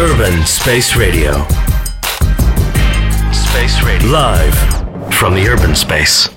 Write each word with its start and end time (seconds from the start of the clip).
Urban 0.00 0.44
Space 0.44 0.96
Radio. 0.96 1.46
Space 3.32 3.80
Radio. 3.86 4.10
Live 4.10 4.56
from 5.10 5.34
the 5.34 5.48
urban 5.48 5.74
space. 5.76 6.30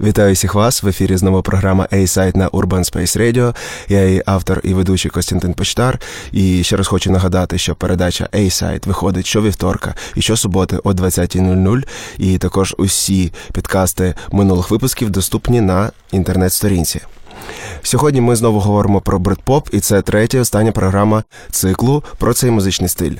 Вітаю 0.00 0.34
всіх 0.34 0.54
вас 0.54 0.82
в 0.82 0.88
ефірі 0.88 1.16
знову 1.16 1.42
програма 1.42 1.88
A-Site 1.92 2.36
на 2.36 2.48
Urban 2.48 2.92
Space 2.92 3.18
Radio. 3.18 3.56
Я 3.88 4.04
її 4.06 4.22
автор 4.26 4.60
і 4.64 4.74
ведучий 4.74 5.10
Костянтин 5.10 5.54
Почтар. 5.54 5.98
І 6.32 6.64
ще 6.64 6.76
раз 6.76 6.86
хочу 6.86 7.10
нагадати, 7.10 7.58
що 7.58 7.74
передача 7.74 8.28
A-Site 8.32 8.88
виходить 8.88 9.26
щовівторка 9.26 9.94
і 10.14 10.22
щосуботи 10.22 10.78
о 10.84 10.90
20.00. 10.90 11.82
І 12.18 12.38
також 12.38 12.74
усі 12.78 13.32
підкасти 13.52 14.14
минулих 14.32 14.70
випусків 14.70 15.10
доступні 15.10 15.60
на 15.60 15.90
інтернет-сторінці. 16.12 17.00
Сьогодні 17.82 18.20
ми 18.20 18.36
знову 18.36 18.58
говоримо 18.58 19.00
про 19.00 19.18
брит-поп, 19.18 19.68
і 19.72 19.80
це 19.80 20.02
третя 20.02 20.40
остання 20.40 20.72
програма 20.72 21.24
циклу 21.50 22.04
про 22.18 22.34
цей 22.34 22.50
музичний 22.50 22.88
стиль. 22.88 23.16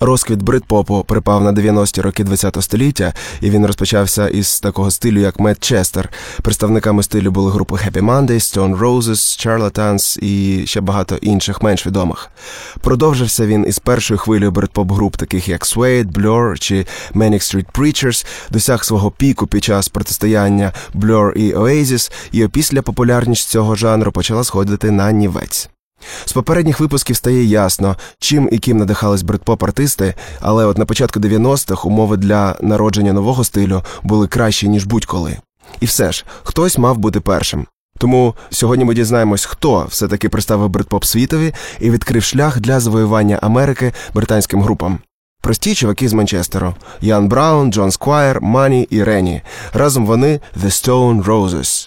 Розквіт 0.00 0.42
брит-попу 0.42 1.04
припав 1.08 1.44
на 1.44 1.52
90-ті 1.52 2.00
роки 2.00 2.24
ХХ 2.24 2.62
століття, 2.62 3.12
і 3.40 3.50
він 3.50 3.66
розпочався 3.66 4.28
із 4.28 4.60
такого 4.60 4.90
стилю, 4.90 5.20
як 5.20 5.40
Мед 5.40 5.64
Честер. 5.64 6.10
Представниками 6.42 7.02
стилю 7.02 7.30
були 7.30 7.52
групи 7.52 7.74
Happy 7.74 8.04
Mondays, 8.04 8.30
Stone 8.30 8.78
Roses, 8.78 9.46
Charlatans 9.46 10.18
і 10.18 10.66
ще 10.66 10.80
багато 10.80 11.16
інших 11.16 11.62
менш 11.62 11.86
відомих. 11.86 12.30
Продовжився 12.80 13.46
він 13.46 13.64
із 13.68 13.78
першою 13.78 14.18
хвилею 14.18 14.50
брит-поп 14.50 14.92
груп, 14.92 15.16
таких 15.16 15.48
як 15.48 15.66
Suede, 15.66 16.12
Blur 16.12 16.58
чи 16.58 16.86
Manic 17.14 17.54
Street 17.54 17.66
Preachers, 17.72 18.26
досяг 18.50 18.84
свого 18.84 19.10
піку 19.10 19.46
під 19.46 19.64
час 19.64 19.88
протистояння 19.88 20.72
Blur 20.94 21.32
і 21.32 21.54
Oasis, 21.54 22.12
і 22.32 22.44
опісля 22.44 22.82
популярність 22.82 23.48
цього 23.48 23.74
жанру 23.74 24.12
почала 24.12 24.44
сходити 24.44 24.90
на 24.90 25.12
нівець. 25.12 25.70
З 26.24 26.32
попередніх 26.32 26.80
випусків 26.80 27.16
стає 27.16 27.44
ясно, 27.44 27.96
чим 28.18 28.48
і 28.52 28.58
ким 28.58 28.76
надихались 28.76 29.22
бритпоп 29.22 29.64
артисти, 29.64 30.14
але 30.40 30.64
от 30.64 30.78
на 30.78 30.84
початку 30.84 31.20
90-х 31.20 31.88
умови 31.88 32.16
для 32.16 32.56
народження 32.60 33.12
нового 33.12 33.44
стилю 33.44 33.82
були 34.02 34.26
кращі, 34.26 34.68
ніж 34.68 34.84
будь-коли. 34.84 35.36
І 35.80 35.86
все 35.86 36.12
ж, 36.12 36.24
хтось 36.42 36.78
мав 36.78 36.98
бути 36.98 37.20
першим. 37.20 37.66
Тому 37.98 38.34
сьогодні 38.50 38.84
ми 38.84 38.94
дізнаємось, 38.94 39.44
хто 39.44 39.86
все-таки 39.88 40.28
представив 40.28 40.68
бритпоп 40.68 41.04
світові 41.04 41.54
і 41.80 41.90
відкрив 41.90 42.22
шлях 42.22 42.60
для 42.60 42.80
завоювання 42.80 43.38
Америки 43.42 43.92
британським 44.14 44.62
групам. 44.62 44.98
Прості 45.42 45.74
чуваки 45.74 46.08
з 46.08 46.12
Манчестеру: 46.12 46.74
Ян 47.00 47.28
Браун, 47.28 47.72
Джон 47.72 47.90
Сквайр, 47.90 48.40
Мані 48.42 48.82
і 48.90 49.04
Рені. 49.04 49.42
Разом 49.72 50.06
вони 50.06 50.40
The 50.62 50.66
Stone 50.66 51.24
Roses. 51.24 51.83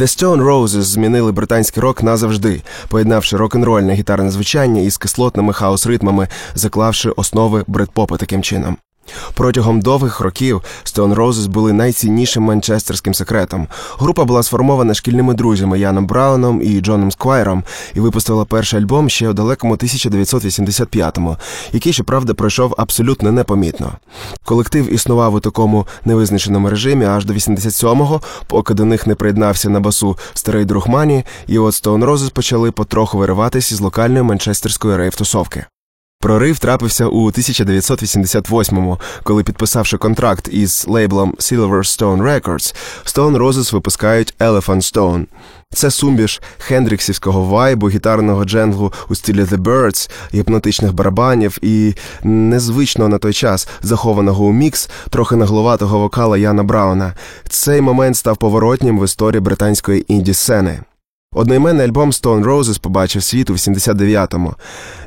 The 0.00 0.06
Stone 0.06 0.42
Roses 0.44 0.82
змінили 0.82 1.32
британський 1.32 1.82
рок 1.82 2.02
назавжди, 2.02 2.62
поєднавши 2.88 3.36
рок-н-рольне 3.36 3.94
гітарне 3.94 4.30
звучання 4.30 4.80
із 4.80 4.96
кислотними 4.96 5.52
хаос-ритмами, 5.52 6.28
заклавши 6.54 7.10
основи 7.10 7.64
бредпопу 7.66 8.16
таким 8.16 8.42
чином. 8.42 8.76
Протягом 9.34 9.80
довгих 9.80 10.20
років 10.20 10.62
Stone 10.84 11.14
Roses 11.14 11.48
були 11.48 11.72
найціннішим 11.72 12.42
манчестерським 12.42 13.14
секретом. 13.14 13.66
Група 13.98 14.24
була 14.24 14.42
сформована 14.42 14.94
шкільними 14.94 15.34
друзями 15.34 15.78
Яном 15.78 16.06
Брауном 16.06 16.62
і 16.62 16.80
Джоном 16.80 17.12
Сквайром 17.12 17.64
і 17.94 18.00
випустила 18.00 18.44
перший 18.44 18.80
альбом 18.80 19.08
ще 19.08 19.28
у 19.28 19.32
далекому 19.32 19.74
1985-му, 19.74 21.36
який, 21.72 21.92
щоправда, 21.92 22.34
пройшов 22.34 22.74
абсолютно 22.78 23.32
непомітно. 23.32 23.92
Колектив 24.44 24.94
існував 24.94 25.34
у 25.34 25.40
такому 25.40 25.86
невизначеному 26.04 26.70
режимі 26.70 27.04
аж 27.04 27.24
до 27.24 27.32
87-го, 27.32 28.20
поки 28.46 28.74
до 28.74 28.84
них 28.84 29.06
не 29.06 29.14
приєднався 29.14 29.70
на 29.70 29.80
басу 29.80 30.18
старий 30.34 30.64
друг 30.64 30.88
Мані, 30.88 31.24
і 31.46 31.58
от 31.58 31.74
Stone 31.74 32.04
Roses 32.04 32.32
почали 32.32 32.70
потроху 32.70 33.18
вириватися 33.18 33.76
з 33.76 33.80
локальної 33.80 34.22
манчестерської 34.22 34.96
рейв-тусовки. 34.96 35.64
Прорив 36.22 36.58
трапився 36.58 37.06
у 37.06 37.30
1988-му, 37.30 39.00
коли, 39.22 39.42
підписавши 39.42 39.98
контракт 39.98 40.48
із 40.52 40.84
лейблом 40.88 41.34
Silverstone 41.38 42.22
Records, 42.22 42.74
Stone 43.04 43.38
Roses 43.38 43.72
випускають 43.72 44.34
Elephant 44.38 44.94
Stone. 44.94 45.26
Це 45.74 45.90
суміш 45.90 46.42
хендріксівського 46.58 47.44
вайбу, 47.44 47.88
гітарного 47.88 48.44
дженглу 48.44 48.92
у 49.08 49.14
стилі 49.14 49.42
The 49.42 49.56
Birds, 49.56 50.10
гіпнотичних 50.34 50.94
барабанів 50.94 51.58
і 51.62 51.94
незвичного 52.22 53.08
на 53.08 53.18
той 53.18 53.32
час 53.32 53.68
захованого 53.82 54.44
у 54.44 54.52
мікс 54.52 54.90
трохи 55.10 55.36
нагловатого 55.36 55.98
вокала 55.98 56.38
Яна 56.38 56.62
Брауна. 56.62 57.14
Цей 57.48 57.80
момент 57.80 58.16
став 58.16 58.36
поворотнім 58.36 58.98
в 58.98 59.04
історії 59.04 59.40
британської 59.40 60.04
інді-сцени. 60.08 60.80
Одноіменний 61.34 61.86
альбом 61.86 62.10
Stone 62.10 62.44
Roses 62.44 62.80
побачив 62.80 63.22
світ 63.22 63.50
у 63.50 63.52
89-му. 63.52 64.54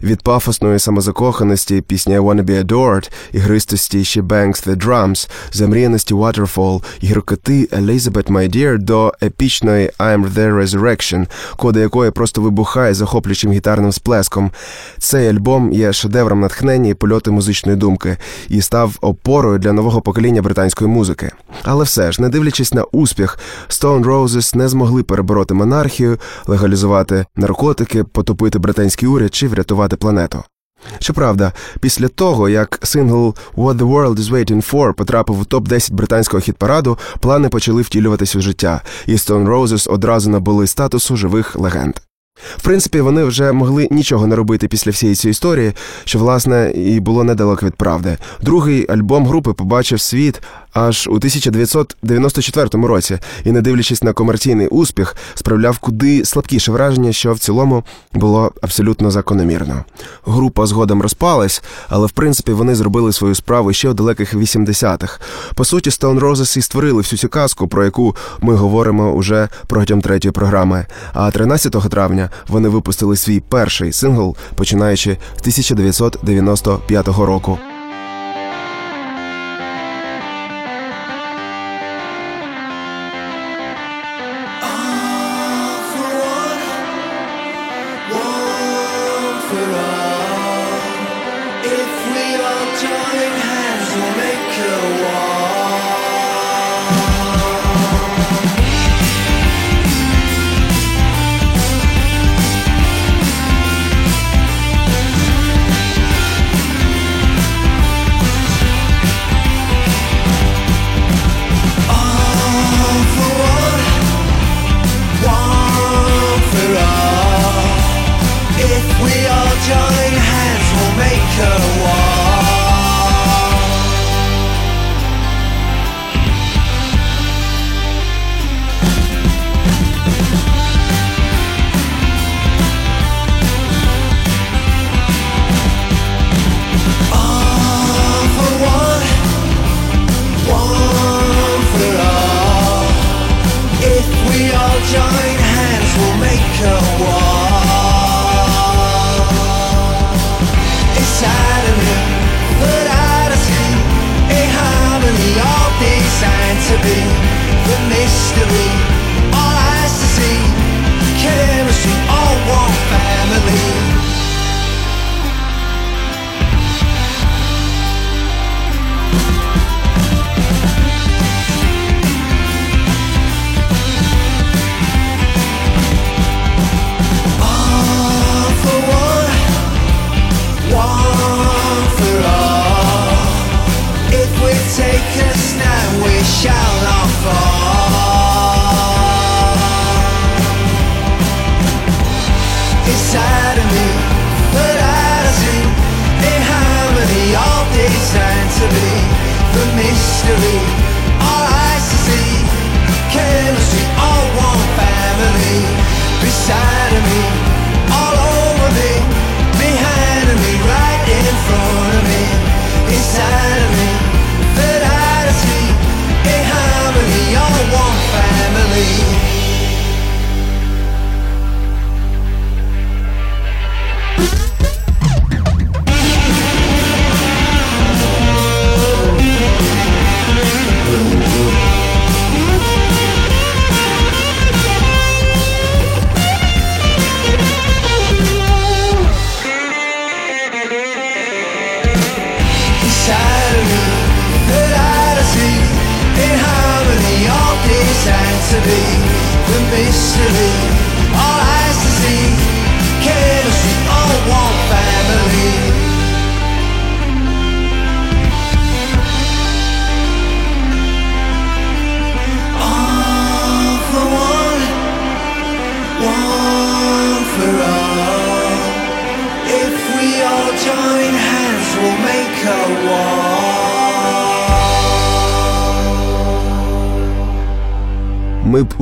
Від 0.04 0.22
пафосної 0.22 0.80
самозакоханості 0.80 1.82
пісня 1.82 2.20
I 2.20 2.24
Wanna 2.24 2.44
Be 2.44 2.64
Adored, 2.64 3.12
ігристості 3.34 3.98
She 3.98 4.22
Bangs 4.22 4.68
The 4.68 4.86
Drums, 4.86 5.30
замріяності 5.52 6.14
Waterfall, 6.14 6.84
гіркоти 7.04 7.70
Elizabeth 7.72 8.32
My 8.32 8.56
Dear 8.56 8.78
до 8.78 9.14
епічної 9.24 9.92
I'm 10.00 10.34
The 10.34 10.62
Resurrection, 10.62 11.28
кода 11.58 11.80
якої 11.80 12.12
просто 12.12 12.42
вибухає 12.42 12.94
захоплюючим 12.94 13.52
гітарним 13.52 13.92
сплеском. 13.92 14.52
Цей 14.98 15.30
альбом 15.30 15.72
є 15.74 15.94
шедевром 15.94 16.40
натхнення 16.40 16.90
і 16.90 16.94
польоти 16.94 17.32
музичної 17.32 17.78
думки 17.78 18.18
і 18.50 18.62
став 18.62 18.98
опорою 19.02 19.60
для 19.60 19.74
нового 19.74 20.02
покоління 20.02 20.42
британської 20.42 20.90
музики. 20.90 21.32
Але 21.64 21.84
все 21.84 22.12
ж, 22.12 22.22
не 22.22 22.30
дивлячись 22.30 22.74
на 22.74 22.84
успіх, 22.84 23.40
Stone 23.70 24.04
Roses 24.04 24.56
не 24.56 24.68
змогли 24.68 25.04
перебороти 25.04 25.54
монархію 25.54 26.13
легалізувати 26.48 27.26
наркотики, 27.36 28.04
потопити 28.04 28.60
британський 28.60 29.10
уряд 29.10 29.36
чи 29.36 29.48
врятувати 29.48 29.96
планету. 29.96 30.44
Щоправда, 31.00 31.54
після 31.80 32.08
того, 32.08 32.50
як 32.50 32.80
сингл 32.84 33.36
«What 33.56 33.78
the 33.78 33.90
World 33.94 34.16
is 34.16 34.32
Waiting 34.32 34.72
For» 34.72 34.94
потрапив 34.94 35.40
у 35.40 35.44
топ-10 35.44 35.94
британського 35.94 36.42
хіт-параду, 36.42 36.98
плани 37.20 37.50
почали 37.50 37.82
втілюватись 37.82 38.36
у 38.36 38.42
життя, 38.42 38.82
і 39.06 39.12
Stone 39.14 39.48
Roses 39.48 39.92
одразу 39.92 40.30
набули 40.30 40.68
статусу 40.68 41.16
живих 41.16 41.56
легенд. 41.56 41.96
В 42.58 42.64
принципі, 42.64 43.02
вони 43.02 43.24
вже 43.24 43.52
могли 43.52 43.88
нічого 43.92 44.28
не 44.28 44.36
робити 44.36 44.68
після 44.68 44.92
всієї 44.92 45.16
цієї 45.16 45.32
історії, 45.32 45.74
що, 46.06 46.20
власне, 46.20 46.72
і 46.72 47.00
було 47.00 47.24
недалеко 47.24 47.66
від 47.66 47.76
правди. 47.76 48.18
Другий 48.42 48.92
альбом 48.92 49.28
групи 49.28 49.54
побачив 49.54 50.02
світ 50.02 50.42
аж 50.74 51.08
у 51.08 51.16
1994 51.16 52.88
році 52.88 53.20
і, 53.44 53.52
не 53.52 53.62
дивлячись 53.62 54.04
на 54.04 54.14
комерційний 54.14 54.68
успіх, 54.68 55.16
справляв 55.34 55.78
куди 55.78 56.26
слабкіше 56.26 56.72
враження, 56.72 57.14
що 57.14 57.34
в 57.34 57.40
цілому 57.40 57.84
було 58.14 58.52
абсолютно 58.62 59.12
закономірно. 59.12 59.86
Група 60.26 60.66
згодом 60.66 61.02
розпалась, 61.02 61.64
але 61.90 62.08
в 62.08 62.12
принципі 62.12 62.52
вони 62.52 62.76
зробили 62.76 63.14
свою 63.14 63.36
справу 63.36 63.74
ще 63.74 63.90
у 63.90 63.94
далеких 63.94 64.34
80-х. 64.34 65.20
По 65.56 65.66
суті, 65.66 65.90
Stone 65.90 66.20
Roses 66.20 66.58
і 66.58 66.62
створили 66.62 67.02
всю 67.02 67.20
цю 67.20 67.30
казку, 67.30 67.68
про 67.68 67.86
яку 67.86 68.16
ми 68.42 68.56
говоримо 68.56 69.12
уже 69.12 69.50
протягом 69.68 70.02
третьої 70.02 70.32
програми. 70.32 70.86
А 71.14 71.32
13 71.32 71.72
травня 71.90 72.30
вони 72.48 72.70
випустили 72.70 73.16
свій 73.16 73.40
перший 73.40 73.92
сингл, 73.92 74.36
починаючи 74.56 75.18
з 75.36 75.40
1995 75.40 77.08
року. 77.08 77.60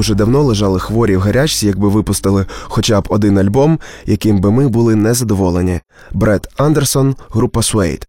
Уже 0.02 0.16
давно 0.16 0.44
лежали 0.44 0.80
хворі 0.80 1.18
в 1.18 1.20
гарячці, 1.20 1.68
якби 1.68 1.90
випустили 1.90 2.46
хоча 2.64 3.02
б 3.02 3.06
один 3.10 3.38
альбом, 3.38 3.80
яким 4.06 4.40
би 4.40 4.52
ми 4.52 4.68
були 4.68 4.96
незадоволені. 4.96 5.80
Бред 6.12 6.48
Андерсон, 6.58 7.16
група 7.30 7.60
Suede. 7.60 8.04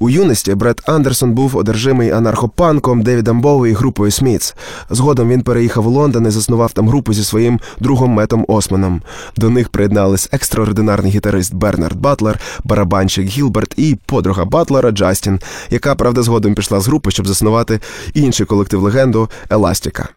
У 0.00 0.10
юності 0.10 0.54
Бред 0.54 0.82
Андерсон 0.86 1.32
був 1.32 1.56
одержимий 1.56 2.10
анархопанком 2.10 3.02
Девідом 3.02 3.40
Боуі 3.40 3.70
і 3.70 3.74
групою 3.74 4.10
Смітс. 4.10 4.54
Згодом 4.90 5.28
він 5.28 5.42
переїхав 5.42 5.86
у 5.86 5.90
Лондон 5.90 6.26
і 6.26 6.30
заснував 6.30 6.72
там 6.72 6.88
групу 6.88 7.12
зі 7.12 7.24
своїм 7.24 7.60
другом 7.80 8.10
Метом 8.10 8.44
Османом. 8.48 9.02
До 9.36 9.50
них 9.50 9.68
приєднались 9.68 10.28
екстраординарний 10.32 11.12
гітарист 11.12 11.54
Бернард 11.54 11.96
Батлер, 11.96 12.40
барабанщик 12.64 13.26
Гілберт 13.26 13.74
і 13.76 13.98
подруга 14.06 14.44
Батлера 14.44 14.90
Джастін, 14.90 15.40
яка, 15.70 15.94
правда, 15.94 16.22
згодом 16.22 16.54
пішла 16.54 16.80
з 16.80 16.86
групи, 16.86 17.10
щоб 17.10 17.26
заснувати 17.26 17.80
інший 18.14 18.46
колектив 18.46 18.82
легенду 18.82 19.28
Еластіка. 19.50 20.08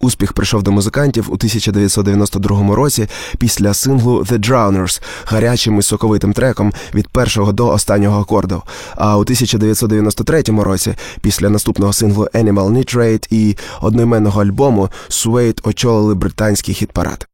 Успіх 0.00 0.32
прийшов 0.32 0.62
до 0.62 0.72
музикантів 0.72 1.24
у 1.28 1.34
1992 1.34 2.74
році 2.74 3.08
після 3.38 3.74
синглу 3.74 4.22
The 4.22 4.38
Drowners 4.38 5.02
гарячим 5.24 5.78
і 5.78 5.82
соковитим 5.82 6.32
треком 6.32 6.72
від 6.94 7.08
першого 7.08 7.52
до 7.52 7.68
останнього 7.68 8.20
акорду. 8.20 8.62
А 8.96 9.16
у 9.16 9.20
1993 9.20 10.42
році, 10.42 10.94
після 11.20 11.50
наступного 11.50 11.92
синглу 11.92 12.28
Animal 12.34 12.70
Nitrate 12.70 13.26
і 13.30 13.56
одноіменного 13.80 14.42
альбому 14.42 14.88
Suede 15.08 15.68
очолили 15.68 16.14
британський 16.14 16.74
хіт-парад. 16.74 17.27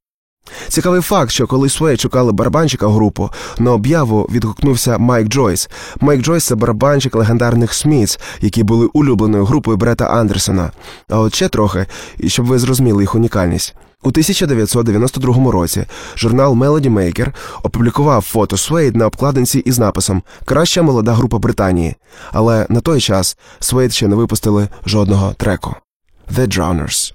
Цікавий 0.69 1.01
факт, 1.01 1.31
що 1.31 1.47
коли 1.47 1.69
Суей 1.69 1.97
шукали 1.97 2.33
барабанщика 2.33 2.89
групу, 2.89 3.31
на 3.59 3.73
об'яву 3.73 4.29
відгукнувся 4.33 4.99
Майк 4.99 5.29
Джойс. 5.29 5.71
Майк 6.01 6.23
Джойс 6.23 6.45
це 6.45 6.55
барабанщик 6.55 7.15
легендарних 7.15 7.75
Смітс, 7.75 8.19
які 8.41 8.63
були 8.63 8.87
улюбленою 8.93 9.45
групою 9.45 9.77
Брета 9.77 10.05
Андерсона. 10.05 10.71
А 11.09 11.19
от 11.21 11.35
ще 11.35 11.49
трохи, 11.49 11.87
щоб 12.27 12.47
ви 12.47 12.59
зрозуміли 12.59 13.03
їх 13.03 13.15
унікальність. 13.15 13.75
У 14.05 14.09
1992 14.09 15.51
році 15.51 15.87
журнал 16.17 16.55
Melody 16.55 16.93
Maker 16.93 17.33
опублікував 17.63 18.23
фото 18.23 18.57
Суейд 18.57 18.97
на 18.97 19.07
обкладинці 19.07 19.59
із 19.59 19.79
написом 19.79 20.23
Краща 20.45 20.83
молода 20.83 21.13
група 21.13 21.39
Британії. 21.39 21.97
Але 22.33 22.67
на 22.69 22.81
той 22.81 23.01
час 23.01 23.37
Суейд 23.61 23.93
ще 23.93 24.09
не 24.09 24.17
випустили 24.17 24.69
жодного 24.87 25.33
треку. 25.33 25.75
The 26.37 26.59
Drowners. 26.59 27.13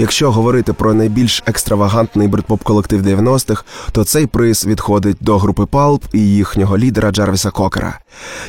Якщо 0.00 0.32
говорити 0.32 0.72
про 0.72 0.94
найбільш 0.94 1.42
екстравагантний 1.46 2.28
бритпоп 2.28 2.62
колектив 2.62 3.02
90-х, 3.02 3.64
то 3.92 4.04
цей 4.04 4.26
приз 4.26 4.66
відходить 4.66 5.16
до 5.20 5.38
групи 5.38 5.66
Палп 5.66 6.04
і 6.12 6.18
їхнього 6.18 6.78
лідера 6.78 7.10
Джарвіса 7.10 7.50
Кокера. 7.50 7.98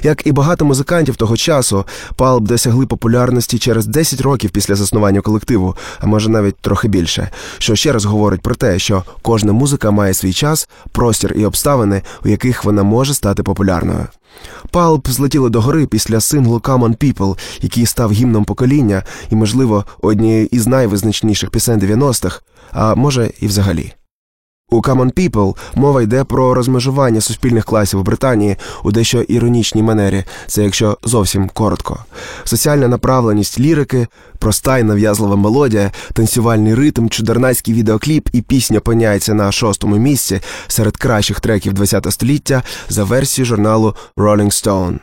Як 0.03 0.27
і 0.27 0.31
багато 0.31 0.65
музикантів 0.65 1.15
того 1.15 1.37
часу, 1.37 1.85
Pulp 2.17 2.41
досягли 2.41 2.85
популярності 2.85 3.59
через 3.59 3.85
10 3.85 4.21
років 4.21 4.49
після 4.49 4.75
заснування 4.75 5.21
колективу, 5.21 5.75
а 5.99 6.07
може 6.07 6.29
навіть 6.29 6.55
трохи 6.55 6.87
більше, 6.87 7.29
що 7.57 7.75
ще 7.75 7.91
раз 7.91 8.05
говорить 8.05 8.41
про 8.41 8.55
те, 8.55 8.79
що 8.79 9.03
кожна 9.21 9.53
музика 9.53 9.91
має 9.91 10.13
свій 10.13 10.33
час, 10.33 10.69
простір 10.91 11.33
і 11.37 11.45
обставини, 11.45 12.01
у 12.25 12.27
яких 12.27 12.63
вона 12.63 12.83
може 12.83 13.13
стати 13.13 13.43
популярною. 13.43 14.07
Палп 14.71 15.07
злетіли 15.07 15.49
до 15.49 15.61
гори 15.61 15.85
після 15.85 16.19
синглу 16.19 16.57
«Come 16.57 16.83
on 16.83 16.97
People», 16.97 17.37
який 17.61 17.85
став 17.85 18.11
гімном 18.11 18.45
покоління 18.45 19.03
і, 19.29 19.35
можливо, 19.35 19.85
однією 20.01 20.47
із 20.51 20.67
найвизначніших 20.67 21.49
пісень 21.49 21.79
90-х, 21.79 22.41
а 22.71 22.95
може 22.95 23.31
і 23.39 23.47
взагалі. 23.47 23.93
У 24.73 24.81
Common 24.81 25.13
People 25.13 25.55
мова 25.75 26.01
йде 26.01 26.23
про 26.23 26.53
розмежування 26.53 27.21
суспільних 27.21 27.65
класів 27.65 27.99
у 27.99 28.03
Британії 28.03 28.55
у 28.83 28.91
дещо 28.91 29.21
іронічній 29.21 29.83
манері, 29.83 30.23
це 30.47 30.63
якщо 30.63 30.97
зовсім 31.03 31.49
коротко. 31.49 32.05
Соціальна 32.43 32.87
направленість 32.87 33.59
лірики, 33.59 34.07
проста 34.39 34.77
й 34.77 34.83
нав'язлива 34.83 35.35
мелодія, 35.35 35.91
танцювальний 36.13 36.75
ритм, 36.75 37.07
чудернацький 37.07 37.73
відеокліп 37.73 38.29
і 38.33 38.41
пісня 38.41 38.77
опиняється 38.77 39.33
на 39.33 39.51
шостому 39.51 39.97
місці 39.97 40.39
серед 40.67 40.97
кращих 40.97 41.39
треків 41.39 41.79
ХХ 41.79 42.11
століття 42.11 42.63
за 42.89 43.03
версією 43.03 43.45
журналу 43.45 43.95
Rolling 44.17 44.51
Stone. 44.51 44.99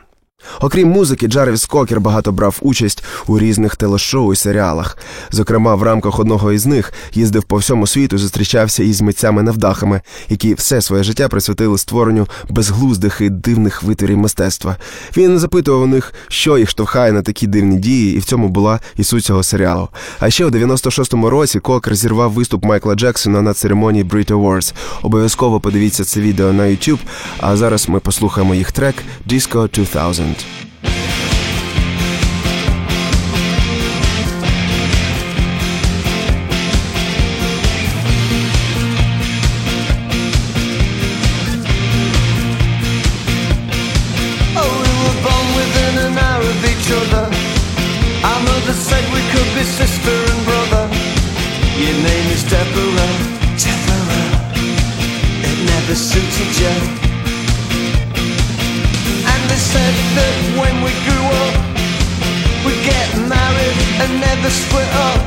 Окрім 0.61 0.89
музики, 0.89 1.27
Джарвіс 1.27 1.65
Кокер 1.65 2.01
багато 2.01 2.31
брав 2.31 2.57
участь 2.61 3.03
у 3.27 3.39
різних 3.39 3.75
телешоу 3.75 4.33
і 4.33 4.35
серіалах. 4.35 4.97
Зокрема, 5.31 5.75
в 5.75 5.83
рамках 5.83 6.19
одного 6.19 6.51
із 6.51 6.65
них 6.65 6.93
їздив 7.13 7.43
по 7.43 7.57
всьому 7.57 7.87
світу, 7.87 8.17
зустрічався 8.17 8.83
із 8.83 9.01
митцями-невдахами, 9.01 10.01
які 10.29 10.53
все 10.53 10.81
своє 10.81 11.03
життя 11.03 11.27
присвятили 11.27 11.77
створенню 11.77 12.27
безглуздих 12.49 13.21
і 13.21 13.29
дивних 13.29 13.83
витворів 13.83 14.17
мистецтва. 14.17 14.75
Він 15.17 15.39
запитував 15.39 15.81
у 15.81 15.87
них, 15.87 16.13
що 16.27 16.57
їх 16.57 16.69
штовхає 16.69 17.11
на 17.11 17.21
такі 17.21 17.47
дивні 17.47 17.77
дії, 17.77 18.15
і 18.15 18.19
в 18.19 18.25
цьому 18.25 18.49
була 18.49 18.79
і 18.97 19.03
суть 19.03 19.25
цього 19.25 19.43
серіалу. 19.43 19.87
А 20.19 20.29
ще 20.29 20.45
у 20.45 20.49
96-му 20.49 21.29
році 21.29 21.59
Кокер 21.59 21.95
зірвав 21.95 22.31
виступ 22.31 22.65
Майкла 22.65 22.95
Джексона 22.95 23.41
на 23.41 23.53
церемонії 23.53 24.03
Brit 24.03 24.31
Awards. 24.31 24.73
Обов'язково 25.01 25.59
подивіться 25.59 26.03
це 26.03 26.21
відео 26.21 26.53
на 26.53 26.63
YouTube, 26.63 26.99
А 27.39 27.57
зараз 27.57 27.89
ми 27.89 27.99
послухаємо 27.99 28.55
їх 28.55 28.71
трек 28.71 28.95
Disco 29.27 29.69
2000. 29.75 30.28
Deutschland. 30.29 31.18
Never 64.49 64.61
split 64.65 64.91
up. 65.09 65.21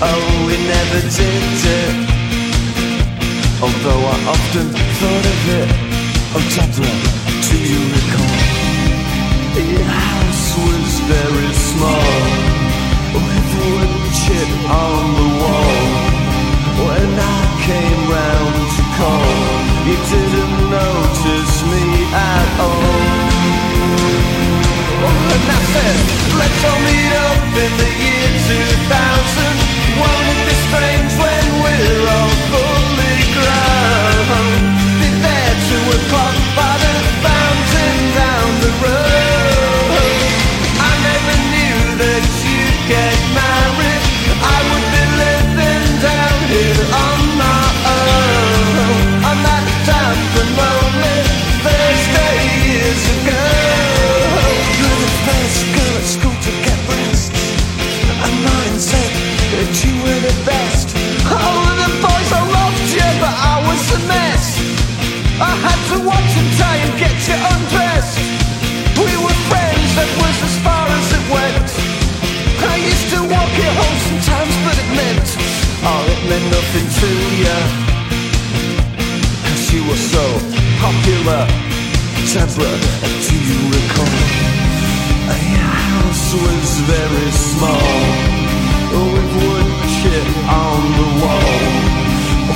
Oh, 0.00 0.46
we 0.46 0.56
never 0.56 1.00
did 1.18 1.44
it. 1.80 1.94
Although 3.60 4.02
I 4.14 4.18
often 4.32 4.66
thought 4.98 5.26
of 5.34 5.40
it. 5.60 5.68
Oh, 6.34 6.44
Deborah, 6.54 6.98
do 7.46 7.56
you 7.70 7.80
recall? 7.96 8.38
Your 9.72 9.84
house 9.84 10.48
was 10.64 10.90
very 11.04 11.52
small. 11.52 12.16
Oh, 13.12 13.20
With 13.28 13.50
wood 13.60 13.92
chip 14.20 14.50
on 14.84 15.04
the 15.20 15.28
wall. 15.40 15.82
When 16.86 17.12
I 17.18 17.42
came 17.68 18.02
round 18.16 18.54
to 18.76 18.82
call 18.96 19.52
You 19.88 19.96
didn't 20.12 20.56
notice 20.72 21.56
me 21.70 21.84
at 22.14 22.48
all. 22.66 23.42
Oh, 25.04 25.34
and 25.34 25.46
I 25.50 25.60
said, 25.72 25.98
let's 26.40 26.64
all 26.68 26.80
meet 26.88 27.12
up 27.28 27.42
in 27.64 27.72
the 27.76 27.90
year 28.04 28.21
2001 28.52 30.28
in 30.28 30.38
be 30.46 30.56
strange 30.66 31.12
when 31.22 31.44
we're 31.62 32.04
all 32.16 32.34
fully 32.50 33.16
grown. 33.32 33.71
Nothing 76.72 76.88
to 77.00 77.10
you 77.42 77.58
Cause 79.44 79.72
you 79.72 79.82
were 79.88 80.02
so 80.14 80.24
popular. 80.80 81.44
Deborah, 82.32 82.78
do 83.26 83.34
you 83.36 83.60
recall? 83.76 84.20
Your 85.52 85.68
house 85.68 86.32
was 86.32 86.68
very 86.88 87.30
small 87.32 87.92
With 89.12 89.30
wood 89.36 89.68
chip 90.00 90.28
on 90.48 90.80
the 90.96 91.08
wall. 91.20 91.60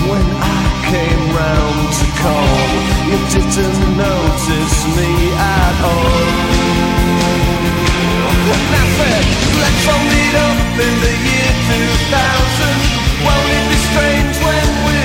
When 0.09 0.27
I 0.41 0.65
came 0.89 1.25
round 1.37 1.81
to 1.99 2.07
call 2.23 2.57
You 3.09 3.19
didn't 3.37 3.97
notice 3.97 4.79
me 4.97 5.11
at 5.37 5.77
all. 5.93 6.77
And 8.49 8.73
I 8.73 8.87
said, 8.97 9.25
let's 9.61 9.85
all 9.93 10.05
meet 10.09 10.35
up 10.47 10.59
in 10.87 10.95
the 11.05 11.15
year 11.27 11.53
2000 12.09 13.06
Won't 13.25 13.49
it 13.49 13.65
be 13.71 13.79
strange 13.89 14.37
when 14.45 14.67
we're 14.85 14.96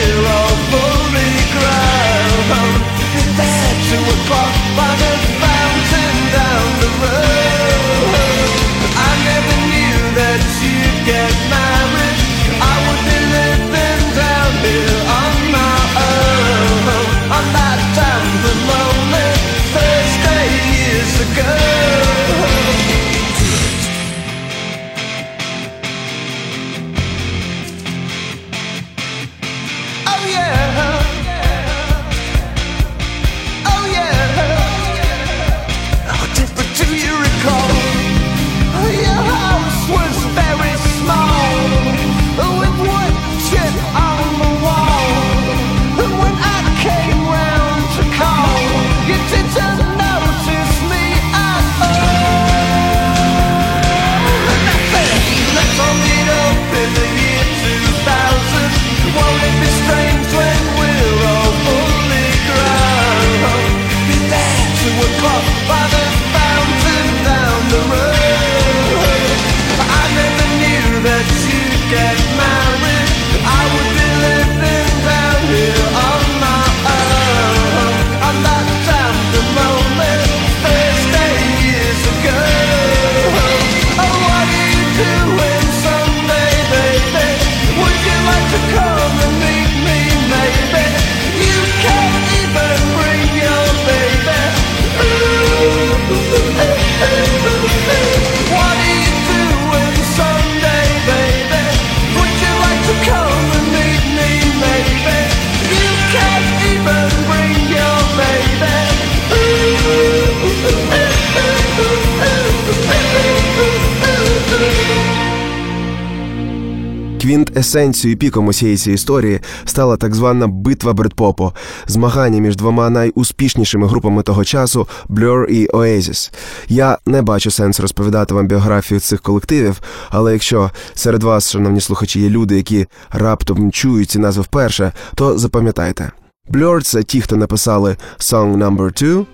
Квінт-есенцією 117.52 118.14
і 118.14 118.16
піком 118.16 118.48
усієї 118.48 118.78
цієї 118.78 118.96
історії 118.96 119.40
стала 119.66 119.98
так 119.98 120.16
звана 120.16 120.48
битва 120.48 120.94
Бредпопу, 120.94 121.54
змагання 121.88 122.40
між 122.42 122.56
двома 122.56 122.90
найуспішнішими 122.90 123.88
групами 123.88 124.24
того 124.24 124.44
часу 124.44 124.88
Blur 125.10 125.46
і 125.46 125.68
Oasis. 125.68 126.34
Я 126.68 126.98
не 127.06 127.22
бачу 127.22 127.52
сенсу 127.52 127.82
розповідати 127.82 128.34
вам 128.34 128.48
біографію 128.48 129.00
цих 129.00 129.22
колективів, 129.22 129.82
але 130.10 130.34
якщо 130.34 130.72
серед 130.94 131.24
вас, 131.24 131.52
шановні 131.52 131.82
слухачі, 131.82 132.20
є 132.20 132.30
люди, 132.30 132.56
які 132.56 132.88
раптом 133.12 133.72
чують 133.72 134.10
ці 134.10 134.20
назви 134.20 134.44
вперше, 134.44 134.92
то 135.16 135.38
запам'ятайте. 135.38 136.12
Blur– 136.52 136.82
це 136.84 137.04
ті, 137.04 137.22
хто 137.22 137.36
написали 137.36 137.96
Song 138.20 138.58
No. 138.58 139.26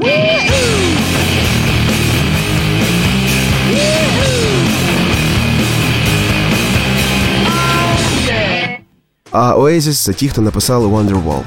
2, 0.00 0.91
а 9.32 9.56
Oasis– 9.56 9.92
це 10.04 10.12
ті, 10.12 10.28
хто 10.28 10.40
написали 10.40 10.86
Wonderwall. 10.86 11.40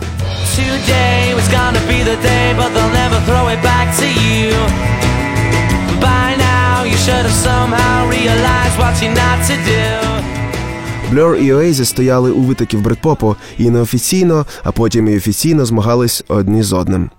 Blur 11.14 11.36
і 11.36 11.54
Oasis 11.54 11.86
стояли 11.86 12.32
у 12.32 12.42
витоків 12.42 12.82
бритпопу 12.82 13.36
і 13.58 13.70
неофіційно, 13.70 14.46
а 14.64 14.72
потім 14.72 15.08
і 15.08 15.18
офіційно 15.18 15.66
змагались 15.66 16.24
одні 16.28 16.64
з 16.64 16.74
одним. 16.74 17.10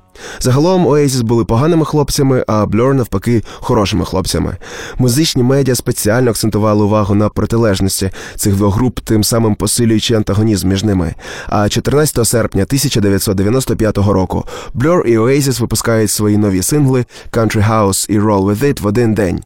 Загалом 0.41 0.87
Oasis 0.87 1.23
були 1.23 1.45
поганими 1.45 1.85
хлопцями, 1.85 2.45
а 2.47 2.65
Blur, 2.65 2.93
навпаки, 2.93 3.43
хорошими 3.55 4.05
хлопцями. 4.05 4.57
Музичні 4.99 5.43
медіа 5.43 5.75
спеціально 5.75 6.31
акцентували 6.31 6.85
увагу 6.85 7.15
на 7.15 7.29
протилежності 7.29 8.11
цих 8.37 8.55
двох 8.55 8.75
груп, 8.75 9.01
тим 9.01 9.25
самим 9.25 9.55
посилюючи 9.55 10.15
антагонізм 10.15 10.69
між 10.69 10.85
ними. 10.85 11.15
А 11.49 11.69
14 11.69 12.27
серпня 12.27 12.63
1995 12.63 13.99
року 13.99 14.45
Blur 14.75 15.03
і 15.03 15.19
Oasis 15.19 15.61
випускають 15.61 16.11
свої 16.11 16.37
нові 16.39 16.63
сингли 16.63 17.05
Country 17.33 17.71
House 17.71 18.11
і 18.11 18.21
Roll 18.21 18.45
With 18.45 18.65
It 18.65 18.83
в 18.83 18.87
один 18.87 19.15
день. 19.15 19.41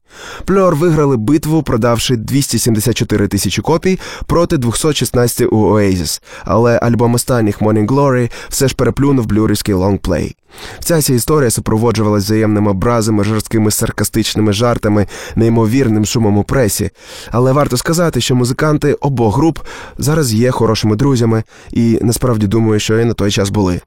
Blur 0.46 0.74
виграли 0.74 1.16
битву, 1.16 1.62
продавши 1.62 2.16
274 2.16 3.28
тисячі 3.28 3.62
копій 3.62 3.98
проти 4.26 4.56
216 4.56 5.48
у 5.52 5.56
Oasis. 5.56 6.22
Але 6.44 6.78
альбом 6.78 7.14
останніх 7.14 7.60
Morning 7.60 7.86
Glory 7.86 8.30
все 8.48 8.68
ж 8.68 8.74
переплюнув 8.74 9.26
блюрівський 9.26 9.74
лонгплей. 9.74 10.36
Вся 10.80 11.02
ця 11.02 11.14
історія 11.14 11.50
супроводжувалась 11.50 12.24
взаємними 12.24 12.70
образами, 12.70 13.24
жорсткими 13.24 13.70
саркастичними 13.70 14.52
жартами, 14.52 15.06
неймовірним 15.36 16.04
шумом 16.04 16.38
у 16.38 16.44
пресі. 16.44 16.90
Але 17.30 17.52
варто 17.52 17.76
сказати, 17.76 18.20
що 18.20 18.34
музиканти 18.34 18.94
обох 18.94 19.36
груп 19.36 19.58
зараз 19.98 20.34
є 20.34 20.50
хорошими 20.50 20.96
друзями, 20.96 21.42
і 21.70 21.98
насправді 22.02 22.46
думаю, 22.46 22.80
що 22.80 23.00
і 23.00 23.04
на 23.04 23.14
той 23.14 23.30
час 23.30 23.50
були. 23.50 23.80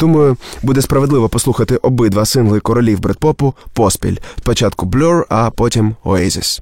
Думаю, 0.00 0.36
буде 0.62 0.82
справедливо 0.82 1.28
послухати 1.28 1.76
обидва 1.76 2.24
сингли 2.24 2.60
королів 2.60 3.00
бредпопу 3.00 3.54
поспіль. 3.72 4.16
Спочатку 4.38 4.86
Blur, 4.86 5.24
а 5.28 5.50
потім 5.50 5.96
Oasis. 6.04 6.60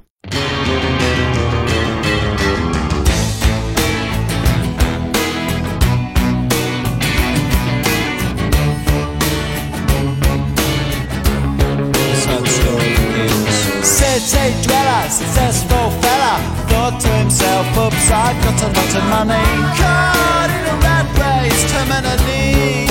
City 14.15 14.55
dweller, 14.63 15.11
successful 15.11 15.91
fella. 15.99 16.39
Thought 16.71 17.03
to 17.03 17.11
himself, 17.19 17.67
oops, 17.75 18.07
I've 18.15 18.39
got 18.47 18.55
a 18.63 18.71
lot 18.71 18.93
of 18.95 19.05
money. 19.11 19.43
Caught 19.75 20.55
in 20.55 20.65
a 20.71 20.77
rat 20.87 21.09
race, 21.19 21.67
terminally. 21.67 22.87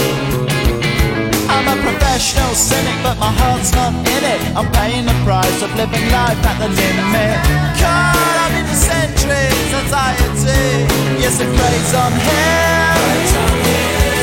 I'm 1.47 1.63
a 1.71 1.79
professional 1.79 2.51
cynic, 2.51 2.99
but 3.07 3.15
my 3.23 3.31
heart's 3.39 3.71
not 3.71 3.95
in 4.03 4.23
it. 4.35 4.41
I'm 4.51 4.67
paying 4.75 5.07
the 5.07 5.15
price 5.23 5.63
of 5.63 5.71
living 5.79 6.11
life 6.11 6.43
at 6.43 6.59
the 6.59 6.67
limit. 6.67 7.39
Caught 7.79 8.37
up 8.43 8.51
in 8.59 8.67
the 8.67 8.75
centuries, 8.75 9.71
anxiety. 9.79 10.91
Yes, 11.23 11.39
it 11.39 11.47
preys 11.55 11.91
on 12.03 12.11
him. 12.19 12.99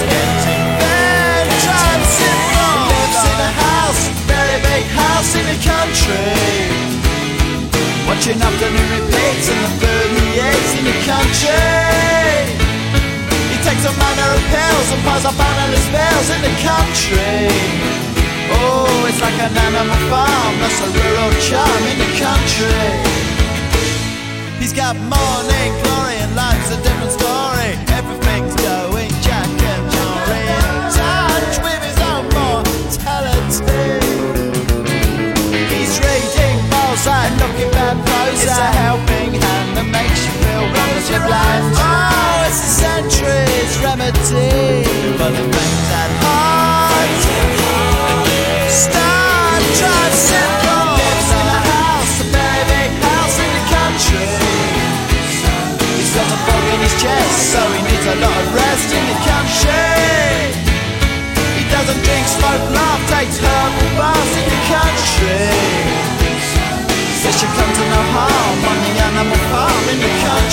Empty 0.05 0.59
bed, 0.77 1.49
transient 1.65 2.45
Lives 2.93 3.25
in 3.25 3.39
a 3.41 3.53
house, 3.57 4.03
very 4.29 4.59
big 4.69 4.85
house 4.93 5.33
in 5.33 5.49
the 5.49 5.57
country 5.65 6.90
Watching 8.09 8.41
afternoon 8.41 8.89
repeats 8.97 9.47
and 9.53 9.61
the 9.65 9.71
food 9.81 10.11
he 10.17 10.27
eats 10.41 10.73
in 10.79 10.85
the 10.85 10.97
country. 11.09 11.67
He 13.53 13.57
takes 13.67 13.85
a 13.85 13.93
manner 13.97 14.29
of 14.37 14.43
pills 14.53 14.89
and 14.93 15.01
piles 15.05 15.25
up 15.25 15.39
analyst 15.39 15.89
bills 15.93 16.29
in 16.35 16.41
the 16.41 16.55
country. 16.65 17.49
Oh, 18.57 19.09
it's 19.09 19.21
like 19.21 19.39
an 19.39 19.55
animal 19.57 20.01
farm, 20.11 20.53
that's 20.61 20.81
a 20.81 20.89
rural 20.91 21.33
charm 21.49 21.83
in 21.93 21.99
the 22.01 22.11
country. 22.19 22.87
He's 24.59 24.73
got 24.73 24.97
morning 24.97 25.71
glory 25.83 26.17
and 26.25 26.35
life's 26.37 26.71
a 26.73 26.79
different 26.83 27.13
story 27.13 27.60
blind. 41.09 41.75
Oh, 41.77 42.45
it's 42.47 42.61
a 42.61 42.71
century's 42.83 43.79
remedy 43.83 45.50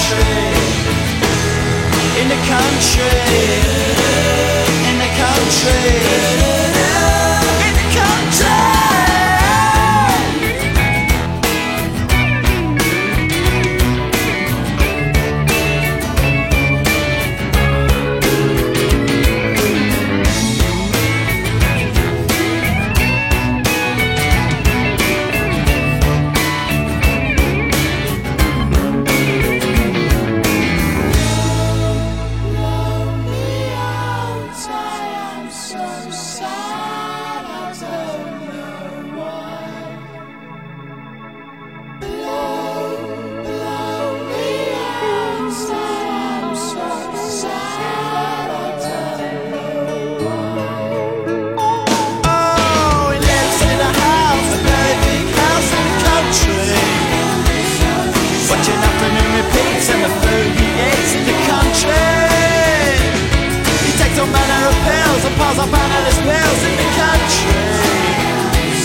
country. 0.07 0.23
In 2.21 2.29
the 2.29 2.39
country. 2.47 3.03
In 4.89 4.97
the 4.99 5.09
country 5.17 6.36
Oh, 65.27 65.29
of 65.29 65.35
and 65.35 65.43
piles 65.43 65.59
up 65.59 65.73
analyst 65.75 66.23
pills 66.23 66.61
in 66.63 66.75
the 66.79 66.87
country. 66.95 67.67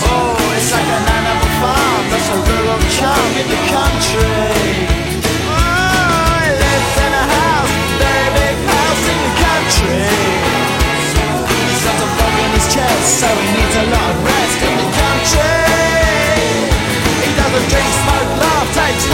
Oh, 0.03 0.35
it's 0.59 0.71
like 0.75 0.89
an 0.91 1.05
animal 1.07 1.51
farm, 1.63 2.03
that's 2.11 2.29
a 2.35 2.39
rural 2.43 2.83
charm 2.91 3.31
in 3.39 3.47
the 3.47 3.61
country. 3.71 4.43
Oh, 5.47 6.43
he 6.43 6.51
lives 6.51 6.95
in 6.99 7.11
a 7.15 7.25
house, 7.31 7.75
very 7.95 8.27
big 8.35 8.57
house 8.59 9.03
in 9.07 9.19
the 9.23 9.33
country. 9.39 10.03
He's 11.47 11.79
got 11.87 12.03
a 12.03 12.07
fog 12.11 12.35
in 12.35 12.51
his 12.59 12.67
chest, 12.75 13.23
so 13.23 13.27
he 13.31 13.47
needs 13.47 13.75
a 13.79 13.85
lot 13.87 14.07
of 14.11 14.19
rest 14.27 14.59
in 14.67 14.73
the 14.83 14.89
country. 14.99 15.63
He 17.23 17.31
doesn't 17.39 17.67
drink, 17.71 17.87
smoke, 18.03 18.31
laugh, 18.43 18.67
takes 18.75 19.05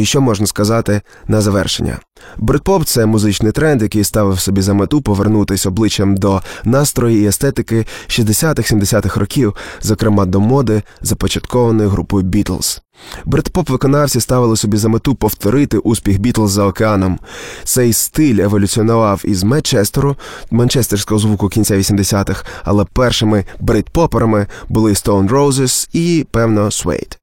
і 0.00 0.04
що 0.04 0.20
можна 0.20 0.46
сказати 0.46 1.00
на 1.28 1.40
завершення. 1.40 1.98
Бритпоп 2.38 2.84
це 2.84 3.06
музичний 3.06 3.52
тренд, 3.52 3.82
який 3.82 4.04
ставив 4.04 4.40
собі 4.40 4.62
за 4.62 4.74
мету 4.74 5.02
повернутися 5.02 5.68
обличчям 5.68 6.16
до 6.16 6.42
настрою 6.64 7.22
і 7.22 7.26
естетики 7.26 7.86
60-70-х 8.08 9.20
років, 9.20 9.54
зокрема 9.80 10.26
до 10.26 10.40
моди, 10.40 10.82
започаткованої 11.00 11.88
групою 11.88 12.24
Бітлз. 12.24 12.82
Бритпоп 13.24 13.70
виконавці 13.70 14.20
ставили 14.20 14.56
собі 14.56 14.76
за 14.76 14.88
мету 14.88 15.14
повторити 15.14 15.78
успіх 15.78 16.18
Бітлз 16.18 16.50
за 16.50 16.64
океаном. 16.64 17.18
Цей 17.64 17.92
стиль 17.92 18.38
еволюціонував 18.38 19.22
із 19.24 19.42
Медчестеру, 19.42 20.16
Манчестерського 20.50 21.18
звуку 21.18 21.48
кінця 21.48 21.76
80-х, 21.76 22.44
але 22.64 22.84
першими 22.84 23.44
бритпоперами 23.60 24.46
були 24.68 24.92
Stone 24.92 25.28
Roses 25.28 25.88
і, 25.92 26.26
певно, 26.30 26.64
Suede. 26.64 27.19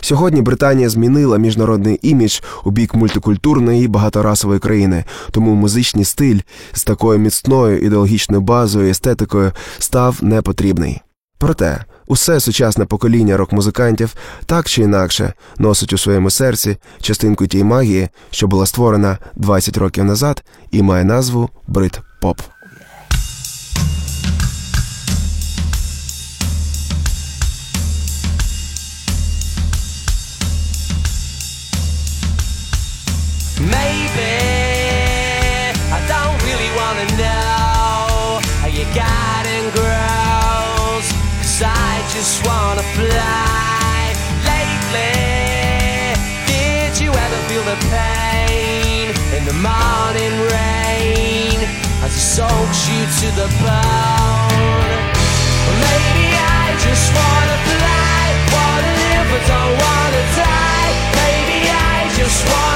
Сьогодні 0.00 0.42
Британія 0.42 0.88
змінила 0.88 1.38
міжнародний 1.38 1.98
імідж 2.02 2.40
у 2.64 2.70
бік 2.70 2.94
мультикультурної 2.94 3.84
і 3.84 3.88
багаторасової 3.88 4.60
країни, 4.60 5.04
тому 5.30 5.54
музичний 5.54 6.04
стиль 6.04 6.40
з 6.72 6.84
такою 6.84 7.18
міцною 7.18 7.78
ідеологічною 7.78 8.40
базою, 8.42 8.86
і 8.86 8.90
естетикою 8.90 9.52
став 9.78 10.18
непотрібний. 10.22 11.02
Проте 11.38 11.84
усе 12.06 12.40
сучасне 12.40 12.84
покоління 12.84 13.36
рок-музикантів 13.36 14.14
так 14.46 14.68
чи 14.68 14.82
інакше 14.82 15.32
носить 15.58 15.92
у 15.92 15.98
своєму 15.98 16.30
серці 16.30 16.76
частинку 17.00 17.46
тієї 17.46 17.64
магії, 17.64 18.08
що 18.30 18.46
була 18.46 18.66
створена 18.66 19.18
20 19.36 19.76
років 19.76 20.04
назад, 20.04 20.44
і 20.70 20.82
має 20.82 21.04
назву 21.04 21.50
брит 21.66 22.00
поп. 22.20 22.40
morning 49.62 50.36
rain 50.52 51.58
as 52.04 52.12
it 52.12 52.26
soaks 52.36 52.80
you 52.88 53.00
to 53.20 53.28
the 53.40 53.48
bone. 53.64 55.00
Well, 55.64 55.78
maybe 55.80 56.26
I 56.36 56.76
just 56.86 57.06
wanna 57.16 57.56
fly, 57.64 58.24
wanna 58.52 58.92
live, 59.02 59.26
but 59.32 59.42
don't 59.48 59.74
wanna 59.84 60.22
die. 60.36 60.92
Maybe 61.16 61.58
I 61.70 62.12
just 62.16 62.44
wanna. 62.48 62.75